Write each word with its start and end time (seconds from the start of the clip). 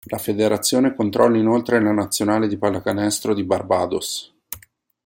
La 0.07 0.17
federazione 0.17 0.95
controlla 0.95 1.37
inoltre 1.37 1.79
la 1.79 1.91
nazionale 1.91 2.47
di 2.47 2.57
pallacanestro 2.57 3.35
di 3.35 3.43
Barbados. 3.43 4.33